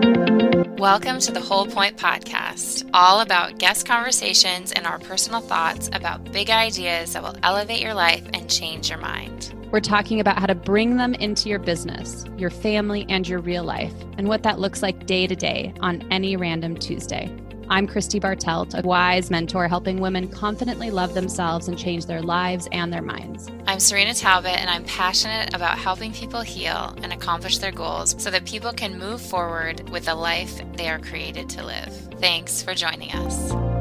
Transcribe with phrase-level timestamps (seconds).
[0.00, 6.30] Welcome to the Whole Point Podcast, all about guest conversations and our personal thoughts about
[6.30, 9.52] big ideas that will elevate your life and change your mind.
[9.72, 13.64] We're talking about how to bring them into your business, your family, and your real
[13.64, 17.36] life, and what that looks like day to day on any random Tuesday.
[17.70, 22.66] I'm Christy Bartelt, a wise mentor helping women confidently love themselves and change their lives
[22.72, 23.48] and their minds.
[23.66, 28.30] I'm Cyrina Talbott, and I'm passionate about helping people heal and accomplish their goals so
[28.30, 31.92] that people can move forward with the life they are created to live.
[32.18, 33.77] Thanks for joining us.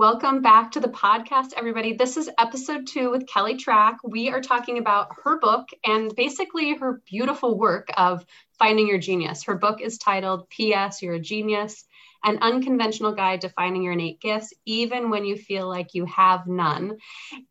[0.00, 1.92] Welcome back to the podcast, everybody.
[1.92, 3.96] This is episode two with Kelly Trach.
[4.02, 8.24] We are talking about her book and basically her beautiful work of
[8.58, 9.42] finding your genius.
[9.42, 11.02] Her book is titled P.S.
[11.02, 11.84] You're a Genius
[12.24, 16.46] An Unconventional Guide to Finding Your Innate Gifts, even when you feel like you have
[16.46, 16.96] none.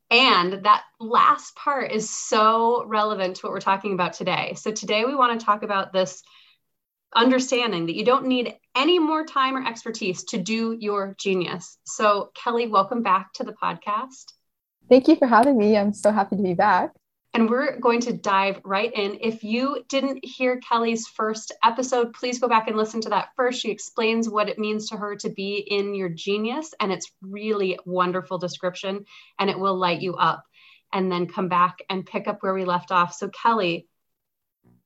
[0.09, 4.55] And that last part is so relevant to what we're talking about today.
[4.55, 6.23] So, today we want to talk about this
[7.15, 11.77] understanding that you don't need any more time or expertise to do your genius.
[11.85, 14.33] So, Kelly, welcome back to the podcast.
[14.89, 15.77] Thank you for having me.
[15.77, 16.91] I'm so happy to be back.
[17.33, 19.19] And we're going to dive right in.
[19.21, 23.61] If you didn't hear Kelly's first episode, please go back and listen to that first.
[23.61, 27.77] She explains what it means to her to be in your genius, and it's really
[27.85, 29.05] wonderful description,
[29.37, 30.43] and it will light you up.
[30.91, 33.13] And then come back and pick up where we left off.
[33.13, 33.87] So, Kelly,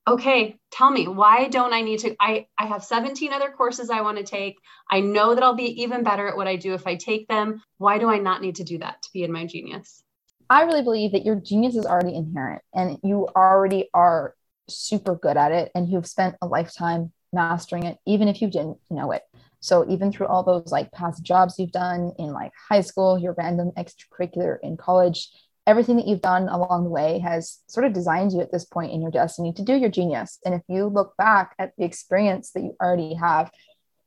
[0.07, 4.01] okay tell me why don't i need to i i have 17 other courses i
[4.01, 4.57] want to take.
[4.91, 7.61] I know that i'll be even better at what i do if i take them.
[7.77, 10.03] Why do i not need to do that to be in my genius?
[10.49, 14.35] I really believe that your genius is already inherent and you already are
[14.69, 18.77] super good at it and you've spent a lifetime mastering it even if you didn't
[18.89, 19.23] know it.
[19.61, 23.33] So even through all those like past jobs you've done in like high school your
[23.37, 25.29] random extracurricular in college
[25.65, 28.91] everything that you've done along the way has sort of designed you at this point
[28.91, 30.39] in your destiny to do your genius.
[30.45, 33.49] And if you look back at the experience that you already have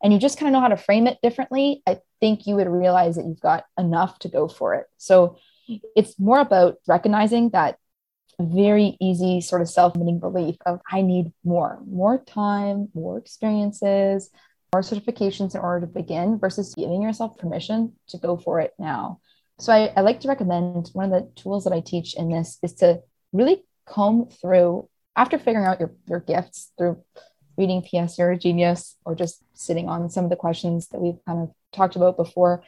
[0.03, 2.69] and you just kind of know how to frame it differently, I think you would
[2.69, 4.87] realize that you've got enough to go for it.
[4.99, 5.39] So
[5.97, 7.79] it's more about recognizing that
[8.39, 14.31] very easy sort of self-limiting belief of I need more, more time, more experiences,
[14.75, 19.21] more certifications in order to begin versus giving yourself permission to go for it now.
[19.59, 22.59] So I, I like to recommend one of the tools that I teach in this
[22.63, 23.01] is to
[23.33, 27.03] really comb through after figuring out your, your gifts through
[27.57, 31.25] reading PS You're a Genius or just sitting on some of the questions that we've
[31.27, 32.63] kind of talked about before.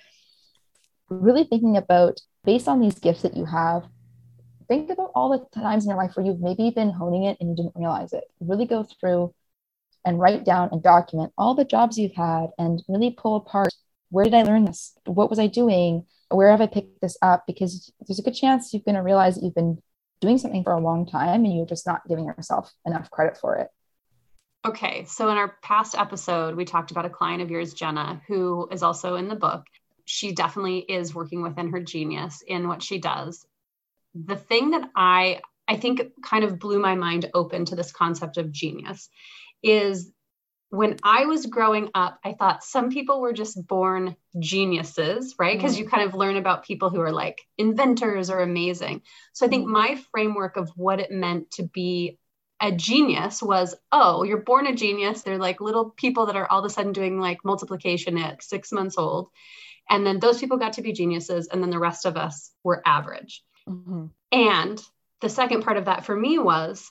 [1.10, 3.84] Really thinking about based on these gifts that you have,
[4.66, 7.50] think about all the times in your life where you've maybe been honing it and
[7.50, 8.24] you didn't realize it.
[8.40, 9.34] Really go through
[10.06, 13.74] and write down and document all the jobs you've had and really pull apart
[14.10, 14.96] where did I learn this?
[15.04, 16.06] What was I doing?
[16.30, 17.44] Where have I picked this up?
[17.46, 19.82] Because there's a good chance you're going to realize that you've been
[20.20, 23.56] doing something for a long time and you're just not giving yourself enough credit for
[23.56, 23.68] it.
[24.66, 25.04] Okay.
[25.04, 28.82] So, in our past episode, we talked about a client of yours, Jenna, who is
[28.82, 29.64] also in the book.
[30.04, 33.46] She definitely is working within her genius in what she does.
[34.14, 38.38] The thing that I I think kind of blew my mind open to this concept
[38.38, 39.08] of genius
[39.62, 40.10] is
[40.70, 45.56] when I was growing up, I thought some people were just born geniuses, right?
[45.56, 45.78] Because mm.
[45.78, 49.02] you kind of learn about people who are like inventors or amazing.
[49.32, 49.72] So I think mm.
[49.72, 52.18] my framework of what it meant to be
[52.60, 55.22] a genius was oh, you're born a genius.
[55.22, 58.72] They're like little people that are all of a sudden doing like multiplication at six
[58.72, 59.28] months old.
[59.88, 61.48] And then those people got to be geniuses.
[61.48, 63.42] And then the rest of us were average.
[63.66, 64.06] Mm-hmm.
[64.32, 64.82] And
[65.20, 66.90] the second part of that for me was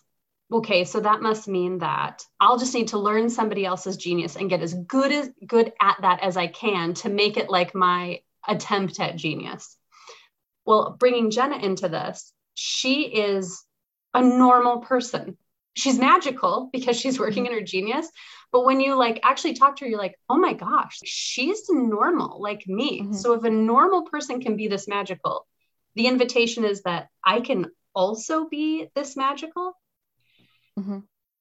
[0.52, 4.50] okay so that must mean that i'll just need to learn somebody else's genius and
[4.50, 8.20] get as good as good at that as i can to make it like my
[8.48, 9.76] attempt at genius.
[10.66, 13.64] Well bringing jenna into this she is
[14.16, 15.38] a normal person.
[15.76, 18.10] She's magical because she's working in her genius
[18.52, 22.42] but when you like actually talk to her you're like oh my gosh she's normal
[22.42, 23.02] like me.
[23.02, 23.14] Mm-hmm.
[23.14, 25.46] so if a normal person can be this magical
[25.96, 29.74] the invitation is that i can also be this magical
[30.78, 31.00] Mm-hmm.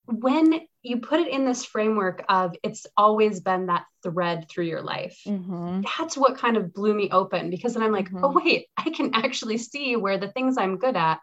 [0.08, 4.82] When you put it in this framework of it's always been that thread through your
[4.82, 5.82] life, mm-hmm.
[5.98, 8.38] that's what kind of blew me open because then I'm like, oh, mm-hmm.
[8.38, 11.18] wait, I can actually see where the things I'm good at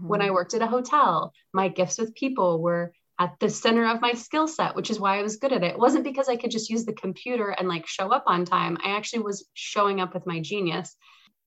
[0.00, 0.34] when I mm-hmm.
[0.34, 4.48] worked at a hotel, my gifts with people were at the center of my skill
[4.48, 5.72] set, which is why I was good at it.
[5.72, 8.78] It wasn't because I could just use the computer and like show up on time.
[8.82, 10.96] I actually was showing up with my genius.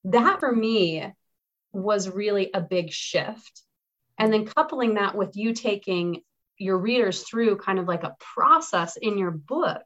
[0.05, 1.11] That for me
[1.73, 3.63] was really a big shift
[4.17, 6.21] and then coupling that with you taking
[6.57, 9.83] your readers through kind of like a process in your book,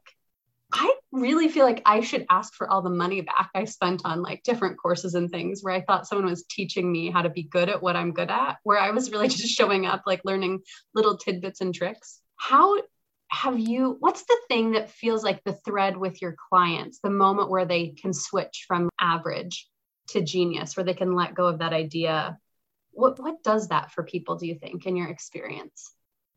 [0.72, 4.22] I really feel like I should ask for all the money back I spent on
[4.22, 7.42] like different courses and things where I thought someone was teaching me how to be
[7.42, 10.60] good at what I'm good at, where I was really just showing up, like learning
[10.94, 12.20] little tidbits and tricks.
[12.36, 12.76] How
[13.28, 17.50] have you, what's the thing that feels like the thread with your clients, the moment
[17.50, 19.68] where they can switch from average
[20.08, 22.38] to genius, where they can let go of that idea?
[22.92, 25.92] What, what does that for people, do you think, in your experience?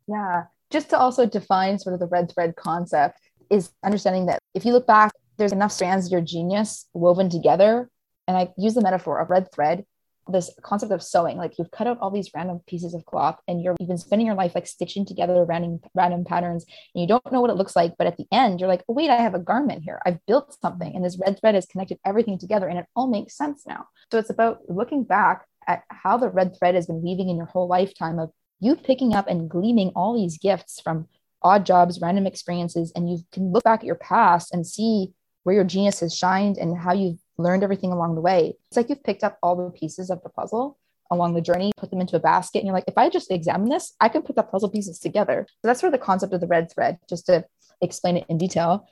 [0.07, 3.19] Yeah, just to also define sort of the red thread concept
[3.49, 7.89] is understanding that if you look back, there's enough strands of your genius woven together.
[8.27, 9.85] And I use the metaphor of red thread,
[10.27, 11.37] this concept of sewing.
[11.37, 14.35] Like you've cut out all these random pieces of cloth and you're been spending your
[14.35, 16.65] life like stitching together random random patterns
[16.95, 17.93] and you don't know what it looks like.
[17.97, 20.01] But at the end, you're like, oh, wait, I have a garment here.
[20.05, 20.95] I've built something.
[20.95, 23.87] And this red thread has connected everything together and it all makes sense now.
[24.11, 27.45] So it's about looking back at how the red thread has been weaving in your
[27.45, 31.07] whole lifetime of you picking up and gleaming all these gifts from
[31.41, 35.13] odd jobs, random experiences, and you can look back at your past and see
[35.43, 38.53] where your genius has shined and how you've learned everything along the way.
[38.67, 40.77] It's like you've picked up all the pieces of the puzzle
[41.11, 43.69] along the journey, put them into a basket, and you're like, if I just examine
[43.69, 45.45] this, I can put the puzzle pieces together.
[45.49, 47.45] So that's of the concept of the red thread, just to
[47.81, 48.87] explain it in detail.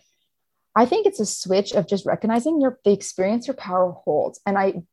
[0.75, 4.39] I think it's a switch of just recognizing your the experience your power holds.
[4.45, 4.83] And I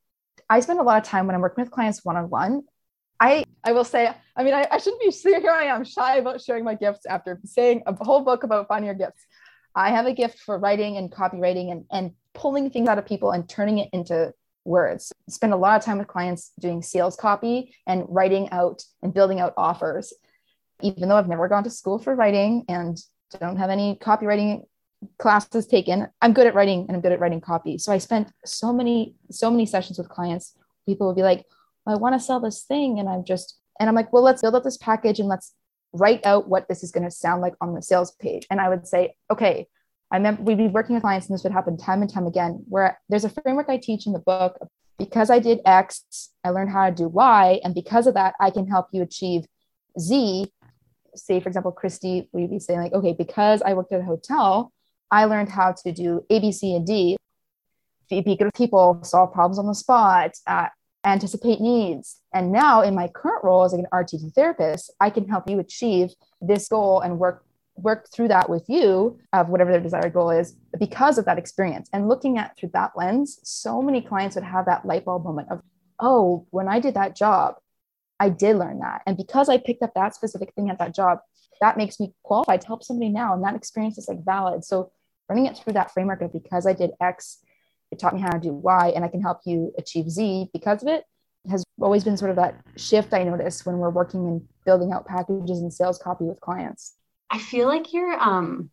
[0.48, 2.62] I spend a lot of time when I'm working with clients one-on-one
[3.20, 5.50] I I will say, I mean, I, I shouldn't be here.
[5.50, 8.94] I am shy about sharing my gifts after saying a whole book about finding your
[8.94, 9.26] gifts.
[9.74, 13.32] I have a gift for writing and copywriting and, and pulling things out of people
[13.32, 14.32] and turning it into
[14.64, 15.12] words.
[15.28, 19.40] Spend a lot of time with clients doing sales copy and writing out and building
[19.40, 20.12] out offers.
[20.80, 22.96] Even though I've never gone to school for writing and
[23.40, 24.62] don't have any copywriting
[25.18, 27.78] classes taken, I'm good at writing and I'm good at writing copy.
[27.78, 30.54] So I spent so many, so many sessions with clients.
[30.86, 31.44] People will be like,
[31.86, 32.98] I want to sell this thing.
[32.98, 35.54] And I'm just, and I'm like, well, let's build up this package and let's
[35.92, 38.46] write out what this is going to sound like on the sales page.
[38.50, 39.68] And I would say, okay,
[40.10, 42.64] I remember we'd be working with clients and this would happen time and time again,
[42.68, 44.58] where there's a framework I teach in the book.
[44.98, 47.60] Because I did X, I learned how to do Y.
[47.62, 49.46] And because of that, I can help you achieve
[49.98, 50.50] Z.
[51.14, 54.72] Say, for example, Christy, we'd be saying, like, okay, because I worked at a hotel,
[55.10, 57.16] I learned how to do A, B, C, and D.
[58.10, 60.68] Be good with people, solve problems on the spot, uh,
[61.04, 62.20] anticipate needs.
[62.32, 66.10] And now in my current role as an RTT therapist, I can help you achieve
[66.40, 67.44] this goal and work
[67.76, 71.88] work through that with you of whatever their desired goal is because of that experience.
[71.92, 75.48] And looking at through that lens, so many clients would have that light bulb moment
[75.50, 75.62] of,
[76.00, 77.54] oh, when I did that job,
[78.18, 79.02] I did learn that.
[79.06, 81.20] And because I picked up that specific thing at that job,
[81.60, 83.34] that makes me qualified to help somebody now.
[83.34, 84.64] And that experience is like valid.
[84.64, 84.90] So
[85.28, 87.38] running it through that framework of because I did X,
[87.90, 90.82] it taught me how to do Y, and I can help you achieve Z because
[90.82, 91.04] of it.
[91.48, 95.06] Has always been sort of that shift I notice when we're working and building out
[95.06, 96.94] packages and sales copy with clients.
[97.30, 98.70] I feel like you're um,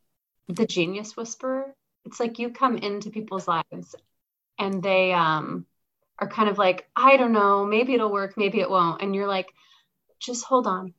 [0.48, 1.74] the genius whisperer.
[2.06, 3.96] It's like you come into people's lives
[4.60, 5.66] and they um,
[6.20, 9.02] are kind of like, I don't know, maybe it'll work, maybe it won't.
[9.02, 9.52] And you're like,
[10.20, 10.94] just hold on.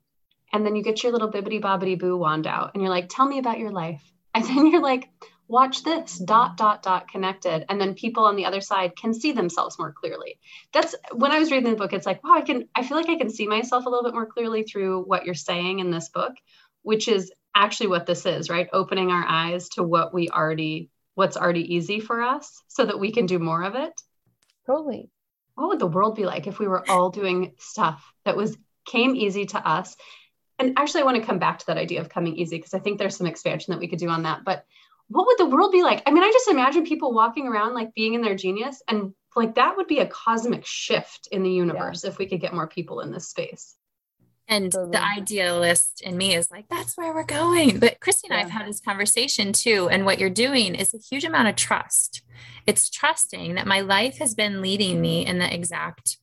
[0.53, 3.27] And then you get your little bibbity bobbity boo wand out and you're like, tell
[3.27, 4.03] me about your life.
[4.35, 5.09] And then you're like,
[5.49, 7.65] watch this dot dot dot connected.
[7.69, 10.39] And then people on the other side can see themselves more clearly.
[10.73, 13.09] That's when i was reading the book it's like wow i can i feel like
[13.09, 16.09] i can see myself a little bit more clearly through what you're saying in this
[16.09, 16.35] book
[16.83, 18.69] which is actually what this is right?
[18.73, 23.11] Opening our eyes to what we already what's already easy for us so that we
[23.11, 23.93] can do more of it.
[24.67, 25.11] Totally.
[25.55, 29.17] What would the world be like if we were all doing stuff that was came
[29.17, 29.97] easy to us?
[30.59, 32.79] And actually i want to come back to that idea of coming easy because i
[32.79, 34.65] think there's some expansion that we could do on that but
[35.09, 36.03] what would the world be like?
[36.07, 39.55] I mean, I just imagine people walking around like being in their genius and like
[39.57, 42.11] that would be a cosmic shift in the universe yeah.
[42.11, 43.77] if we could get more people in this space.
[44.49, 47.81] And the idealist in me is like, that's where we're going.
[47.81, 48.39] But Christy and yeah.
[48.39, 49.89] I have had this conversation too.
[49.91, 52.23] And what you're doing is a huge amount of trust.
[52.65, 56.19] It's trusting that my life has been leading me in the exact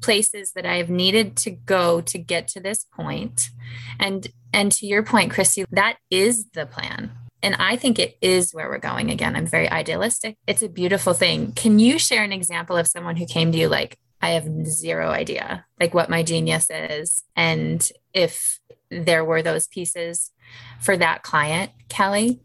[0.00, 3.50] places that I've needed to go to get to this point.
[3.98, 7.10] And and to your point, Christy, that is the plan.
[7.44, 9.36] And I think it is where we're going again.
[9.36, 10.38] I'm very idealistic.
[10.46, 11.52] It's a beautiful thing.
[11.52, 15.10] Can you share an example of someone who came to you like, I have zero
[15.10, 18.58] idea, like what my genius is, and if
[18.90, 20.30] there were those pieces
[20.80, 22.40] for that client, Kelly?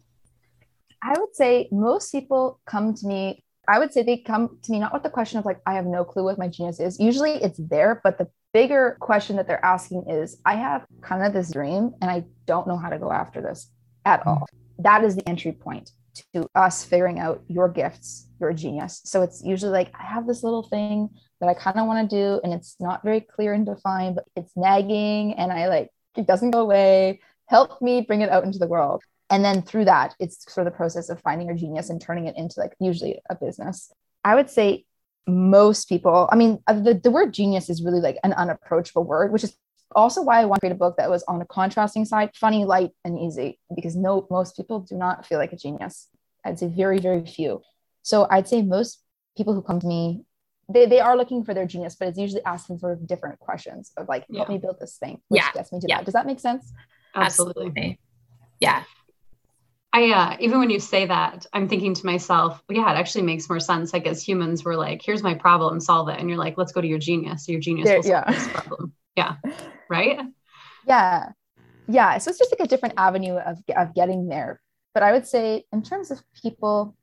[1.01, 3.41] I would say most people come to me.
[3.69, 5.85] I would say they come to me not with the question of like, I have
[5.85, 6.99] no clue what my genius is.
[6.99, 11.31] Usually it's there, but the bigger question that they're asking is, I have kind of
[11.31, 13.71] this dream and I don't know how to go after this
[14.03, 14.45] at all
[14.79, 15.91] that is the entry point
[16.33, 19.01] to us figuring out your gifts, your genius.
[19.05, 21.09] So it's usually like, I have this little thing
[21.39, 24.25] that I kind of want to do, and it's not very clear and defined, but
[24.35, 27.21] it's nagging and I like, it doesn't go away.
[27.47, 29.03] Help me bring it out into the world.
[29.29, 32.27] And then through that, it's sort of the process of finding your genius and turning
[32.27, 33.91] it into like usually a business.
[34.23, 34.85] I would say
[35.27, 39.31] most people, I mean, uh, the, the word genius is really like an unapproachable word,
[39.31, 39.55] which is
[39.95, 42.65] also why I want to create a book that was on a contrasting side, funny,
[42.65, 46.07] light, and easy, because no, most people do not feel like a genius.
[46.45, 47.61] I'd say very, very few.
[48.03, 49.03] So I'd say most
[49.35, 50.23] people who come to me,
[50.71, 53.91] they, they are looking for their genius, but it's usually asking sort of different questions
[53.97, 55.51] of like, help me build this thing, which yeah.
[55.53, 55.97] gets me to yeah.
[55.97, 56.05] that.
[56.05, 56.71] Does that make sense?
[57.15, 57.99] Absolutely.
[58.59, 58.83] Yeah.
[59.91, 63.23] I uh, even when you say that, I'm thinking to myself, well, yeah, it actually
[63.23, 63.91] makes more sense.
[63.91, 66.81] Like as humans, we're like, here's my problem, solve it, and you're like, let's go
[66.81, 67.49] to your genius.
[67.49, 68.31] Your genius there, will solve yeah.
[68.31, 68.93] this problem.
[69.15, 69.35] Yeah,
[69.89, 70.19] right.
[70.87, 71.29] Yeah,
[71.87, 72.17] yeah.
[72.17, 74.61] So it's just like a different avenue of of getting there.
[74.93, 76.95] But I would say, in terms of people,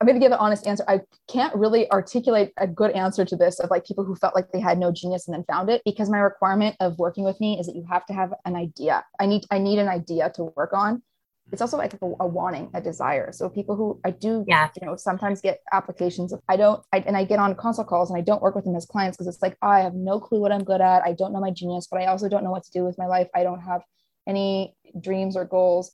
[0.00, 0.84] I'm going to give an honest answer.
[0.88, 4.50] I can't really articulate a good answer to this of like people who felt like
[4.50, 7.58] they had no genius and then found it because my requirement of working with me
[7.60, 9.04] is that you have to have an idea.
[9.18, 11.02] I need I need an idea to work on
[11.52, 13.32] it's also like a, a, wanting, a desire.
[13.32, 14.68] So people who I do, yeah.
[14.80, 16.32] you know, sometimes get applications.
[16.32, 18.64] Of, I don't, I, and I get on consult calls and I don't work with
[18.64, 21.02] them as clients because it's like oh, I have no clue what I'm good at.
[21.02, 23.06] I don't know my genius, but I also don't know what to do with my
[23.06, 23.28] life.
[23.34, 23.82] I don't have
[24.26, 25.92] any dreams or goals.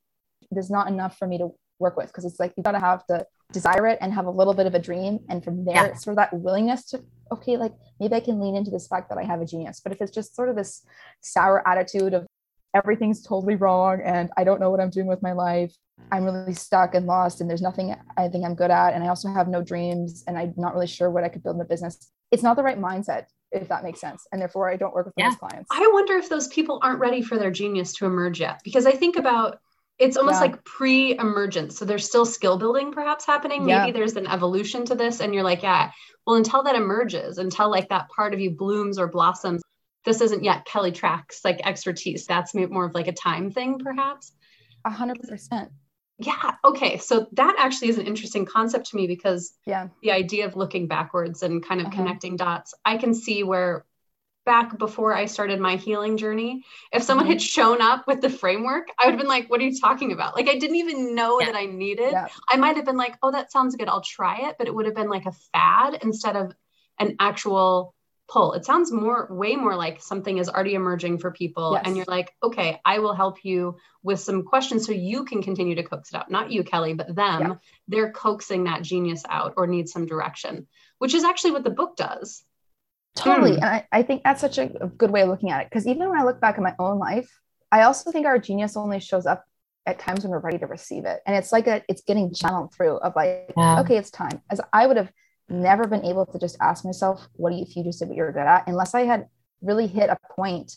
[0.50, 3.06] There's not enough for me to work with because it's like you got to have
[3.06, 5.94] to desire it and have a little bit of a dream, and from there, yeah.
[5.94, 9.18] sort of that willingness to okay, like maybe I can lean into this fact that
[9.18, 9.80] I have a genius.
[9.80, 10.84] But if it's just sort of this
[11.20, 12.26] sour attitude of
[12.76, 15.74] everything's totally wrong and I don't know what I'm doing with my life.
[16.12, 16.32] I'm mm.
[16.32, 18.94] really stuck and lost and there's nothing I think I'm good at.
[18.94, 21.54] And I also have no dreams and I'm not really sure what I could build
[21.54, 22.10] in the business.
[22.30, 24.26] It's not the right mindset, if that makes sense.
[24.30, 25.30] And therefore I don't work with yeah.
[25.30, 25.68] those clients.
[25.70, 28.60] I wonder if those people aren't ready for their genius to emerge yet.
[28.62, 29.58] Because I think about
[29.98, 30.40] it's almost yeah.
[30.40, 31.78] like pre-emergence.
[31.78, 33.66] So there's still skill building perhaps happening.
[33.66, 33.80] Yeah.
[33.80, 35.20] Maybe there's an evolution to this.
[35.20, 35.90] And you're like, yeah,
[36.26, 39.62] well, until that emerges, until like that part of you blooms or blossoms,
[40.06, 42.26] this isn't yet Kelly Trach's like expertise.
[42.26, 44.32] That's more of like a time thing, perhaps.
[44.84, 45.70] A hundred percent.
[46.18, 46.52] Yeah.
[46.64, 46.96] Okay.
[46.96, 50.86] So that actually is an interesting concept to me because yeah, the idea of looking
[50.86, 51.96] backwards and kind of uh-huh.
[51.96, 53.84] connecting dots, I can see where
[54.46, 57.32] back before I started my healing journey, if someone mm-hmm.
[57.32, 60.12] had shown up with the framework, I would have been like, what are you talking
[60.12, 60.36] about?
[60.36, 61.46] Like I didn't even know yeah.
[61.46, 62.12] that I needed.
[62.12, 62.28] Yeah.
[62.48, 63.88] I might have been like, oh, that sounds good.
[63.88, 64.54] I'll try it.
[64.56, 66.54] But it would have been like a fad instead of
[67.00, 67.95] an actual
[68.28, 68.54] pull.
[68.54, 71.72] It sounds more, way more like something is already emerging for people.
[71.74, 71.82] Yes.
[71.86, 75.74] And you're like, okay, I will help you with some questions so you can continue
[75.76, 76.30] to coax it out.
[76.30, 77.40] Not you, Kelly, but them.
[77.40, 77.54] Yeah.
[77.88, 80.66] They're coaxing that genius out or need some direction,
[80.98, 82.44] which is actually what the book does.
[83.14, 83.52] Totally.
[83.52, 83.62] Hmm.
[83.62, 85.70] And I, I think that's such a good way of looking at it.
[85.70, 87.30] Because even when I look back at my own life,
[87.70, 89.44] I also think our genius only shows up
[89.86, 91.20] at times when we're ready to receive it.
[91.26, 93.80] And it's like a, it's getting channeled through of like, yeah.
[93.80, 94.42] okay, it's time.
[94.50, 95.12] As I would have
[95.48, 98.32] never been able to just ask myself, what you, if you just did what you're
[98.32, 98.66] good at?
[98.66, 99.26] Unless I had
[99.62, 100.76] really hit a point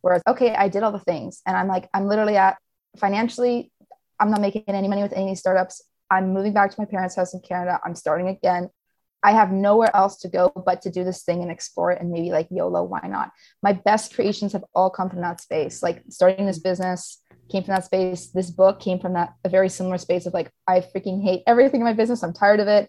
[0.00, 1.42] where, it's okay, I did all the things.
[1.46, 2.58] And I'm like, I'm literally at
[2.96, 3.72] financially,
[4.18, 5.82] I'm not making any money with any startups.
[6.10, 7.80] I'm moving back to my parents' house in Canada.
[7.84, 8.70] I'm starting again.
[9.22, 12.10] I have nowhere else to go but to do this thing and explore it and
[12.10, 13.32] maybe like YOLO, why not?
[13.62, 15.82] My best creations have all come from that space.
[15.82, 17.20] Like starting this business
[17.50, 18.28] came from that space.
[18.28, 21.80] This book came from that a very similar space of like, I freaking hate everything
[21.80, 22.22] in my business.
[22.22, 22.88] I'm tired of it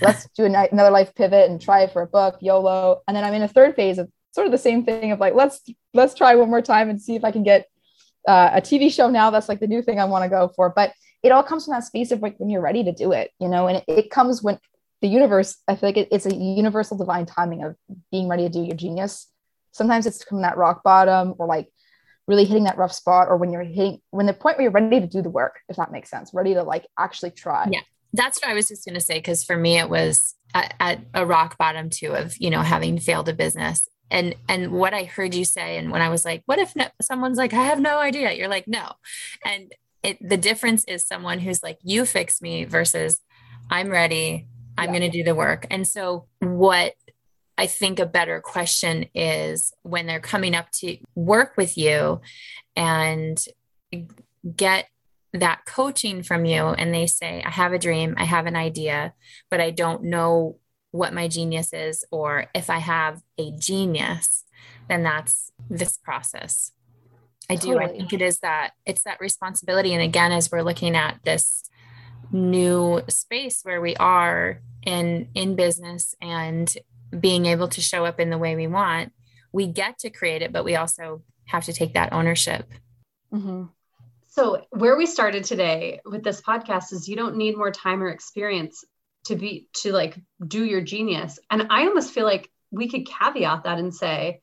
[0.00, 3.02] let's do another life pivot and try for a book yolo.
[3.06, 5.34] And then i'm in a third phase of sort of the same thing of like
[5.34, 5.60] let's
[5.94, 7.66] let's try one more time and see if i can get
[8.28, 9.30] uh, a tv show now.
[9.30, 10.70] That's like the new thing i want to go for.
[10.70, 13.30] But it all comes from that space of like when you're ready to do it
[13.38, 14.58] you know and it, it comes when
[15.02, 17.76] the universe i feel like it, it's a universal divine timing of
[18.10, 19.26] being ready to do your genius.
[19.72, 21.68] Sometimes it's from that rock bottom or like
[22.26, 25.00] really hitting that rough spot or when you're hitting when the point where you're ready
[25.00, 27.68] to do the work if that makes sense ready to like actually try.
[27.70, 27.80] Yeah
[28.12, 29.20] that's what I was just going to say.
[29.20, 32.98] Cause for me, it was at, at, a rock bottom too, of, you know, having
[32.98, 35.76] failed a business and, and what I heard you say.
[35.76, 38.32] And when I was like, what if no, someone's like, I have no idea.
[38.32, 38.92] You're like, no.
[39.44, 43.20] And it, the difference is someone who's like, you fix me versus
[43.70, 44.46] I'm ready.
[44.76, 44.98] I'm yeah.
[44.98, 45.66] going to do the work.
[45.70, 46.94] And so what
[47.56, 52.22] I think a better question is when they're coming up to work with you
[52.74, 53.38] and
[54.56, 54.88] get
[55.32, 59.14] that coaching from you and they say, I have a dream, I have an idea,
[59.50, 60.58] but I don't know
[60.90, 64.44] what my genius is, or if I have a genius,
[64.88, 66.72] then that's this process.
[67.48, 67.74] I do.
[67.74, 67.84] Totally.
[67.84, 69.92] I think it is that it's that responsibility.
[69.92, 71.68] And again, as we're looking at this
[72.32, 76.72] new space where we are in in business and
[77.18, 79.12] being able to show up in the way we want,
[79.52, 82.72] we get to create it, but we also have to take that ownership.
[83.32, 83.64] Mm-hmm.
[84.30, 88.08] So, where we started today with this podcast is you don't need more time or
[88.08, 88.84] experience
[89.24, 91.38] to be to like do your genius.
[91.50, 94.40] And I almost feel like we could caveat that and say,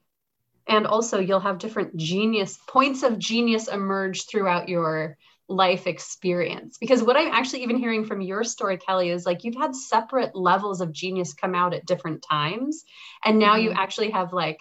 [0.68, 5.18] and also you'll have different genius points of genius emerge throughout your
[5.50, 9.56] life experience because what i'm actually even hearing from your story kelly is like you've
[9.56, 12.84] had separate levels of genius come out at different times
[13.24, 13.64] and now mm-hmm.
[13.64, 14.60] you actually have like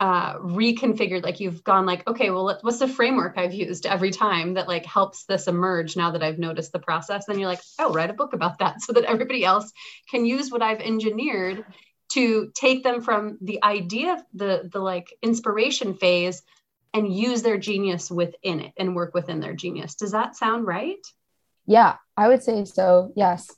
[0.00, 4.54] uh, reconfigured like you've gone like okay well what's the framework i've used every time
[4.54, 7.26] that like helps this emerge now that i've noticed the process?
[7.26, 9.72] Then you're like oh write a book about that so that everybody else
[10.10, 11.64] can use what i've engineered
[12.12, 16.42] to take them from the idea the the like inspiration phase
[16.94, 19.94] and use their genius within it and work within their genius.
[19.94, 21.04] Does that sound right?
[21.66, 23.50] Yeah i would say so yes.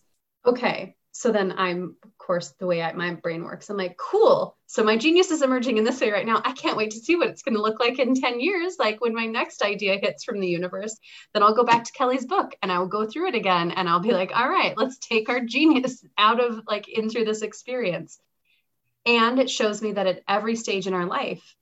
[0.44, 1.96] Okay so then i'm
[2.30, 3.70] course the way I, my brain works.
[3.70, 4.56] I'm like cool.
[4.66, 6.40] So my genius is emerging in this way right now.
[6.44, 8.76] I can't wait to see what it's going to look like in 10 years.
[8.78, 10.96] Like when my next idea hits from the universe
[11.34, 13.88] then i'll go back to kelly's book and i will go through it again and
[13.88, 17.42] i'll be like all right let's take our genius out of like in through this
[17.42, 18.20] experience.
[19.06, 21.56] And it shows me that at every stage in our life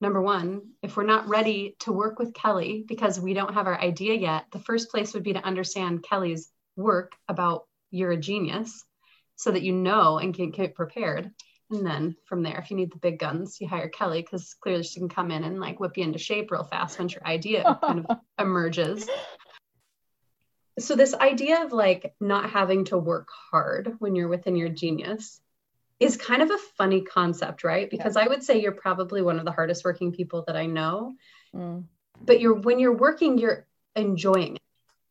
[0.00, 3.80] number one, if we're not ready to work with Kelly because we don't have our
[3.80, 8.84] idea yet, the first place would be to understand Kelly's work about you're a genius
[9.38, 11.30] so that you know and can get prepared.
[11.70, 14.82] And then from there, if you need the big guns, you hire Kelly because clearly
[14.82, 17.78] she can come in and like whip you into shape real fast once your idea
[17.82, 19.08] kind of emerges.
[20.78, 25.40] So, this idea of like not having to work hard when you're within your genius
[26.00, 27.88] is kind of a funny concept, right?
[27.88, 28.22] Because yeah.
[28.22, 31.14] I would say you're probably one of the hardest working people that I know.
[31.54, 31.84] Mm.
[32.20, 34.62] But you're when you're working, you're enjoying it.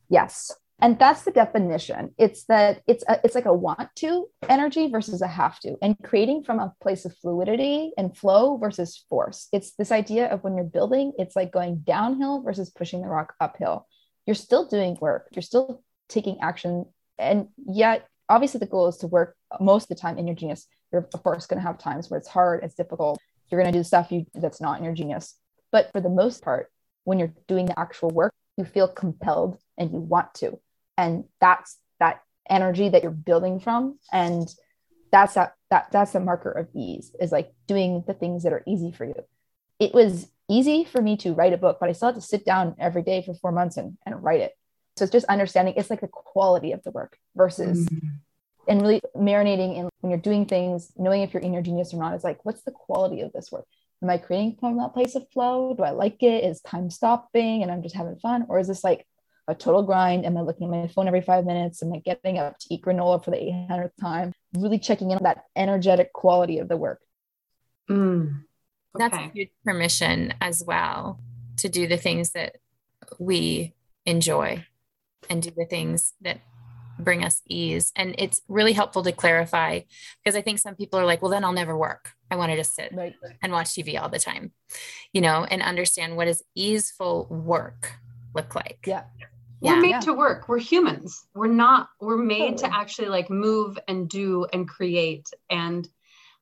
[0.10, 0.52] Yes.
[0.80, 2.14] And that's the definition.
[2.20, 5.98] It's that it's a, it's like a want to energy versus a have to, and
[6.04, 9.48] creating from a place of fluidity and flow versus force.
[9.52, 13.34] It's this idea of when you're building, it's like going downhill versus pushing the rock
[13.42, 13.88] uphill.
[14.28, 15.30] You're still doing work.
[15.32, 16.86] You're still taking action,
[17.18, 20.68] and yet obviously the goal is to work most of the time in your genius
[20.92, 23.20] you're of course going to have times where it's hard it's difficult
[23.50, 25.36] you're going to do stuff you that's not in your genius
[25.72, 26.70] but for the most part
[27.04, 30.60] when you're doing the actual work you feel compelled and you want to
[30.98, 34.48] and that's that energy that you're building from and
[35.12, 38.64] that's that, that that's a marker of ease is like doing the things that are
[38.68, 39.16] easy for you
[39.80, 42.46] it was easy for me to write a book but i still had to sit
[42.46, 44.54] down every day for four months and, and write it
[44.96, 48.08] so it's just understanding it's like the quality of the work versus mm-hmm.
[48.68, 51.98] and really marinating in when you're doing things, knowing if you're in your genius or
[51.98, 53.66] not is like, what's the quality of this work?
[54.02, 55.74] Am I creating from that place of flow?
[55.76, 56.44] Do I like it?
[56.44, 58.46] Is time stopping and I'm just having fun?
[58.48, 59.06] Or is this like
[59.48, 60.26] a total grind?
[60.26, 61.82] Am I looking at my phone every five minutes?
[61.82, 64.34] Am I getting up to eat granola for the 800th time?
[64.58, 67.02] Really checking in on that energetic quality of the work.
[67.90, 68.44] Mm.
[68.96, 69.08] Okay.
[69.08, 71.20] That's a huge permission as well
[71.58, 72.58] to do the things that
[73.20, 73.74] we
[74.06, 74.66] enjoy
[75.30, 76.40] and do the things that
[77.00, 77.92] bring us ease.
[77.96, 79.82] And it's really helpful to clarify
[80.24, 82.12] because I think some people are like, well, then I'll never work.
[82.30, 83.16] I want to just sit right.
[83.42, 84.52] and watch TV all the time,
[85.14, 87.94] you know, and understand what does easeful work
[88.34, 88.80] look like.
[88.86, 89.04] Yeah.
[89.62, 89.82] We're yeah.
[89.82, 90.00] made yeah.
[90.02, 90.48] to work.
[90.48, 91.26] We're humans.
[91.34, 92.70] We're not, we're made totally.
[92.70, 95.30] to actually like move and do and create.
[95.50, 95.88] And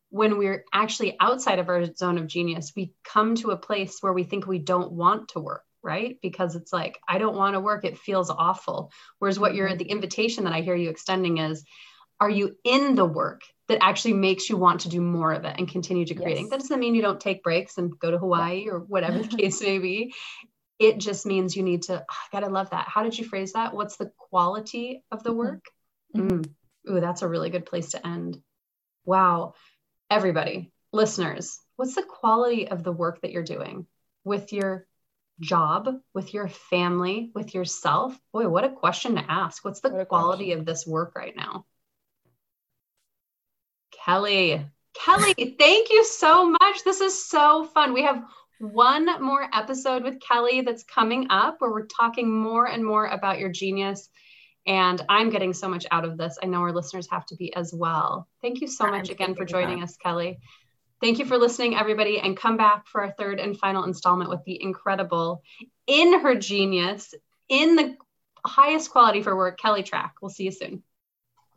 [0.10, 4.14] when we're actually outside of our zone of genius, we come to a place where
[4.14, 6.18] we think we don't want to work right?
[6.24, 7.86] Because it's like, I don't want to work.
[7.86, 8.92] It feels awful.
[9.20, 9.78] Whereas what you're, mm-hmm.
[9.78, 11.64] the invitation that I hear you extending is,
[12.20, 15.56] are you in the work that actually makes you want to do more of it
[15.58, 16.46] and continue to creating?
[16.46, 16.52] Yes.
[16.52, 19.62] That doesn't mean you don't take breaks and go to Hawaii or whatever the case
[19.62, 20.14] may be.
[20.78, 22.88] It just means you need to, oh, God, I love that.
[22.88, 23.74] How did you phrase that?
[23.74, 25.38] What's the quality of the mm-hmm.
[25.38, 25.66] work?
[26.16, 26.50] Mm.
[26.90, 28.42] Ooh, that's a really good place to end.
[29.06, 29.54] Wow.
[30.10, 33.88] Everybody, listeners, what's the quality of the work that you're doing
[34.24, 34.86] with your
[35.40, 38.18] job, with your family, with yourself?
[38.34, 39.64] Boy, what a question to ask.
[39.64, 40.60] What's the what quality question.
[40.60, 41.66] of this work right now?
[44.06, 46.84] Kelly, Kelly, thank you so much.
[46.84, 47.94] This is so fun.
[47.94, 48.24] We have
[48.60, 53.40] one more episode with Kelly that's coming up where we're talking more and more about
[53.40, 54.10] your genius.
[54.68, 56.38] And I'm getting so much out of this.
[56.42, 58.28] I know our listeners have to be as well.
[58.42, 60.40] Thank you so much again for joining us, Kelly.
[61.02, 64.44] Thank you for listening, everybody, and come back for our third and final installment with
[64.46, 65.44] the incredible,
[65.86, 67.14] in her genius,
[67.48, 67.96] in the
[68.46, 70.12] highest quality for work, Kelly Trach.
[70.22, 70.84] We'll see you soon.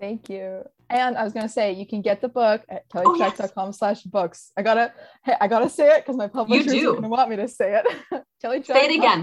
[0.00, 0.64] Thank you.
[0.90, 3.78] And I was gonna say you can get the book at kellytrach.com oh, yes.
[3.78, 4.52] slash books.
[4.56, 4.92] I gotta
[5.24, 7.86] hey, I gotta say it because my publisher is gonna want me to say it.
[8.42, 8.66] kellytrach.
[8.66, 9.22] Say it again.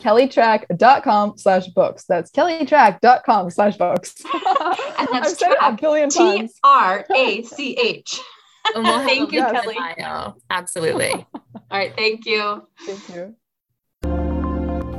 [0.00, 2.04] kellytrach.com slash books.
[2.06, 4.14] That's kellytrach.com slash books.
[4.34, 6.52] and that's I've track, a billion times.
[6.52, 8.20] T-R-A-C-H.
[8.74, 9.76] thank you, Kelly.
[10.50, 11.12] Absolutely.
[11.12, 11.94] All right.
[11.96, 12.66] Thank you.
[12.84, 13.36] Thank you.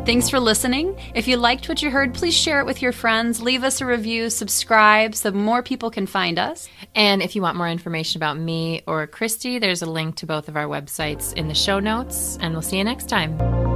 [0.06, 0.96] Thanks for listening.
[1.16, 3.42] If you liked what you heard, please share it with your friends.
[3.42, 6.70] Leave us a review, subscribe so more people can find us.
[6.94, 10.48] And if you want more information about me or Christy, there's a link to both
[10.48, 12.38] of our websites in the show notes.
[12.40, 13.75] And we'll see you next time.